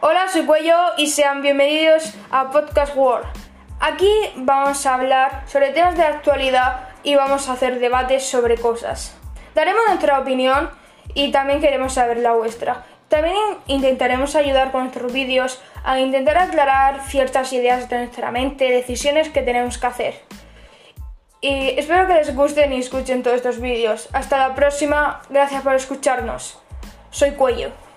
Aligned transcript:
Hola, 0.00 0.28
soy 0.28 0.46
Cuello 0.46 0.76
y 0.96 1.08
sean 1.08 1.42
bienvenidos 1.42 2.14
a 2.30 2.50
Podcast 2.52 2.94
World. 2.94 3.26
Aquí 3.80 4.08
vamos 4.36 4.86
a 4.86 4.94
hablar 4.94 5.42
sobre 5.48 5.70
temas 5.70 5.96
de 5.96 6.04
actualidad 6.04 6.90
y 7.02 7.16
vamos 7.16 7.48
a 7.48 7.54
hacer 7.54 7.80
debates 7.80 8.24
sobre 8.24 8.58
cosas. 8.58 9.16
Daremos 9.56 9.82
nuestra 9.88 10.20
opinión 10.20 10.70
y 11.14 11.32
también 11.32 11.60
queremos 11.60 11.94
saber 11.94 12.18
la 12.18 12.32
vuestra. 12.32 12.84
También 13.08 13.34
intentaremos 13.66 14.36
ayudar 14.36 14.70
con 14.70 14.82
nuestros 14.82 15.12
vídeos 15.12 15.60
a 15.82 15.98
intentar 15.98 16.38
aclarar 16.38 17.00
ciertas 17.08 17.52
ideas 17.52 17.88
de 17.88 17.98
nuestra 17.98 18.30
mente, 18.30 18.70
decisiones 18.70 19.30
que 19.30 19.42
tenemos 19.42 19.78
que 19.78 19.86
hacer. 19.88 20.14
Y 21.40 21.70
espero 21.76 22.06
que 22.06 22.14
les 22.14 22.36
gusten 22.36 22.72
y 22.72 22.78
escuchen 22.78 23.24
todos 23.24 23.38
estos 23.38 23.60
vídeos. 23.60 24.08
Hasta 24.12 24.38
la 24.38 24.54
próxima, 24.54 25.22
gracias 25.28 25.62
por 25.62 25.74
escucharnos. 25.74 26.56
Soy 27.10 27.32
Cuello. 27.32 27.87